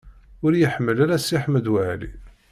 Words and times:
Ur 0.45 0.51
iyi-ḥemmel 0.53 0.97
ara 1.03 1.17
Si 1.25 1.37
Ḥmed 1.43 1.65
Waɛli. 1.73 2.11